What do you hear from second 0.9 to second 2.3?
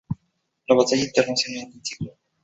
Internacional del siglo.